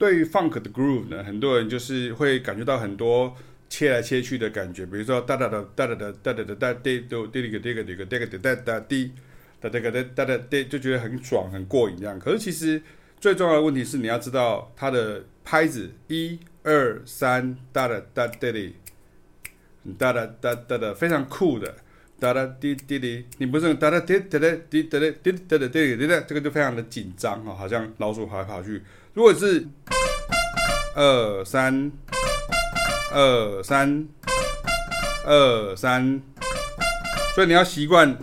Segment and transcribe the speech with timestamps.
[0.00, 3.36] 对于 funk 的 groove 呢，很多人就是会感觉到很多
[3.68, 9.12] 切来切去的感觉，比如说哒哒哒哒哒哒哒哒哒哒滴嘟滴哩个滴个滴个滴个滴哒哒滴
[9.60, 12.18] 哒哒个哒哒哒滴，就觉得很爽很过瘾这样。
[12.18, 12.80] 可是其实
[13.20, 18.76] 最重要的问题是你要知道它的拍子，一二三哒哒哒滴哩，
[19.98, 21.74] 哒哒哒哒哒，非常酷的。
[22.20, 28.82] 哒哒滴滴滴，你不是哒哒滴哒哒滴哒哒滴哒哒滴滴哒，这个就非常的紧张哈，好像老鼠跑来跑去。
[29.14, 29.66] 如果是
[30.94, 31.90] 二三
[33.14, 34.06] 二三
[35.24, 36.20] 二三，
[37.34, 38.14] 所以你要习惯，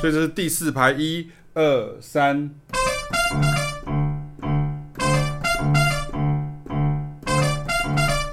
[0.00, 2.48] 所以这是第四排，一二三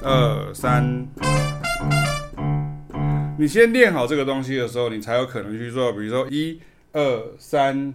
[0.03, 1.20] 二三。
[3.41, 5.91] 你先练好这个东西的时候，你才有可能去做。
[5.91, 7.91] 比如说，一、二、三，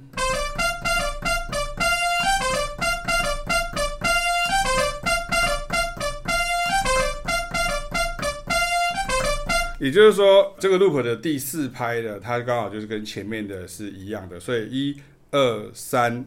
[9.78, 14.41] 也就是说，这个 loop 的第四拍的，它刚好就是跟前面的是一样的。
[14.41, 15.00] 所以，一、
[15.31, 16.27] 二、三，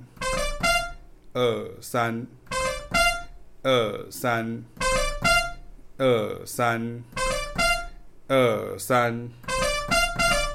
[1.34, 2.26] 二、三，
[3.64, 4.64] 二、三，
[5.98, 7.04] 二、三。
[8.30, 9.28] 二三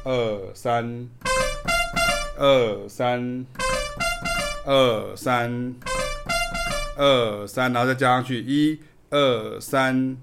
[0.05, 1.09] 二三
[2.39, 3.45] 二三
[4.65, 5.75] 二三
[6.97, 8.81] 二三，然后再加上去一
[9.11, 10.17] 二三，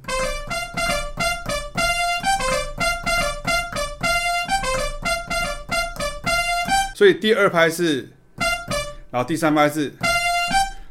[6.96, 8.10] 所以第二拍是，
[9.12, 9.94] 然后第三拍是，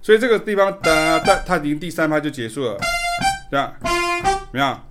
[0.03, 2.78] 所以这个地方哒哒，它已经第三拍就结束了，
[3.50, 3.88] 这样怎
[4.53, 4.86] 么样？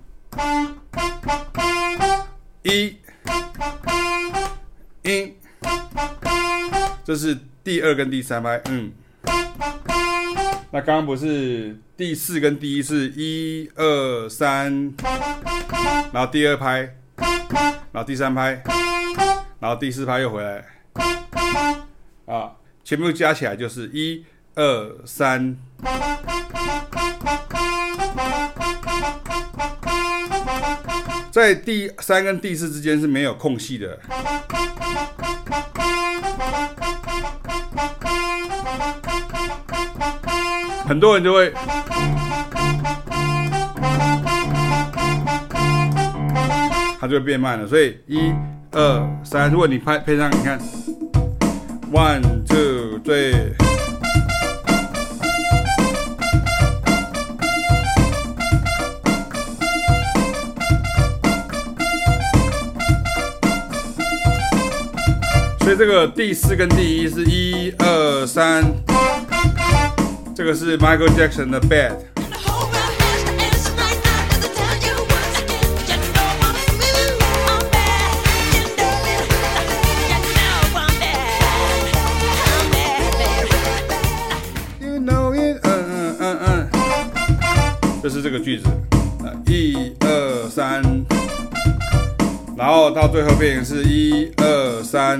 [2.62, 2.96] 一，
[5.02, 5.32] 一，
[7.02, 8.92] 这是第二跟第三拍，嗯。
[10.72, 14.94] 那刚刚不是第四跟第一是一二三，
[16.12, 18.62] 然后第二拍，然后第三拍，
[19.58, 20.64] 然后第四拍又回来，
[22.26, 22.52] 啊，
[22.84, 24.24] 全部加起来就是一
[24.54, 25.56] 二三。
[31.30, 33.98] 在第三跟第四之间是没有空隙的，
[40.84, 41.52] 很多人就会，
[46.98, 47.66] 它就会变慢了。
[47.66, 48.32] 所以一、
[48.72, 50.58] 二、三，如果你拍配上，你看
[51.92, 53.54] ，one two three。
[65.76, 68.64] 这个第四跟第一是一二三，
[70.34, 71.92] 这个是 Michael Jackson 的 Bad。
[84.80, 86.68] You know it，嗯嗯嗯嗯，
[88.02, 88.66] 这是这个句子，
[89.46, 90.82] 一二三，
[92.56, 95.18] 然后到最后变成是一二三。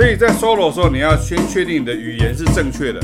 [0.00, 2.98] 所以在 solo 的时候，你要先确定你的语言是正确的。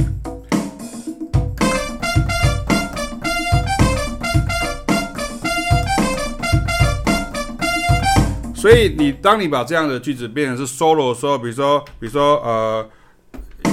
[8.55, 12.89] 所以你当你把这样的句子变成是 solo 的时候，比如说，比如说，呃，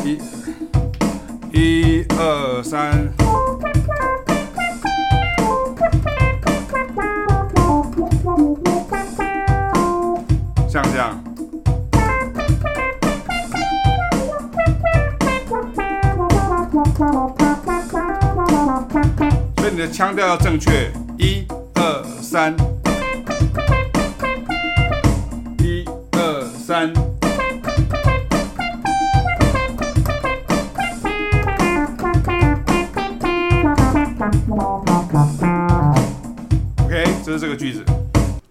[0.03, 0.17] 一、
[1.57, 2.91] 一、二、三，
[19.73, 22.55] 你的腔调要正确，一二三，
[25.57, 26.93] 一二三。
[36.83, 37.83] OK，这是这个句子。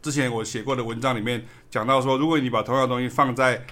[0.02, 3.62] 之前我写过的文章里面讲到说，如果你把同样的东西放在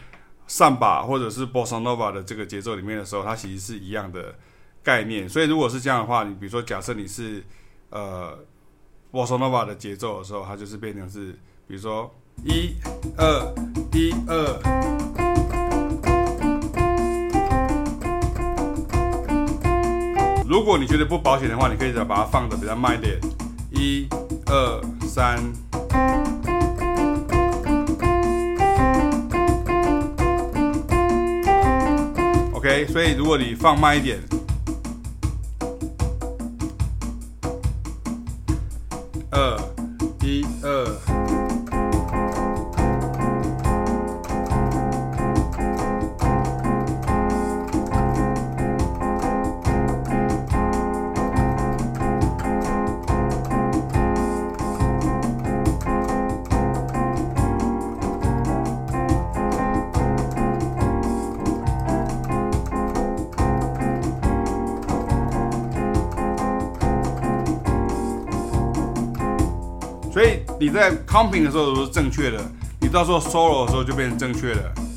[0.46, 4.36] 上把或者是 Bossa Nova 的这个节奏里面的时候，它其实是一样的。
[4.82, 7.44] 概念，所以如果是这样的话，你比如说，假设你是
[7.90, 8.38] 呃
[9.12, 11.32] ，Bossa Nova 的节奏的时候，它就是变成是，
[11.66, 12.10] 比如说
[12.44, 12.74] 一
[13.18, 13.54] 二
[13.92, 14.60] 一二，
[20.48, 23.20] 如果你觉得不保险的话，你可以再把它放的比较慢一点，
[23.70, 24.08] 一、
[24.46, 25.38] 二、三。
[32.52, 34.18] OK，所以如果你放慢一点，
[39.32, 39.69] 二、
[70.60, 72.38] 你在 comping 的时候都是正确的，
[72.82, 74.89] 你到时候 solo 的时候就变成正确的。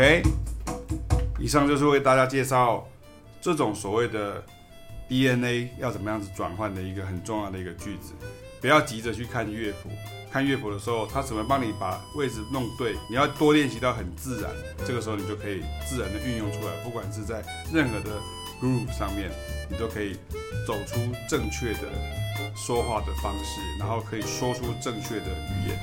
[0.00, 0.22] OK，
[1.38, 2.88] 以上就是为大家介绍
[3.38, 4.42] 这种所谓的
[5.10, 8.14] DNA 要怎么样子转换的一个很重要的一个句子。
[8.62, 9.90] 不要急着去看乐谱，
[10.32, 12.94] 看乐谱的时候，它怎么帮你把位置弄对？
[13.10, 14.50] 你要多练习到很自然，
[14.86, 16.82] 这个时候你就可以自然的运用出来。
[16.82, 18.18] 不管是在任何的
[18.58, 19.30] groove 上面，
[19.68, 20.14] 你都可以
[20.66, 20.98] 走出
[21.28, 21.80] 正确的
[22.56, 25.78] 说话的方式，然后可以说出正确的语言。